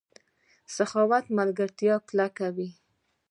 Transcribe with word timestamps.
سخاوت 0.75 1.25
ملګرتیا 1.37 1.95
کلکوي. 2.09 2.69